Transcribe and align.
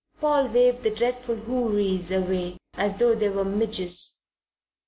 Paul 0.19 0.47
waved 0.47 0.81
the 0.81 0.89
dreaded 0.89 1.25
houris 1.43 2.09
away 2.09 2.57
as 2.73 2.97
though 2.97 3.13
they 3.13 3.29
were 3.29 3.45
midges. 3.45 4.23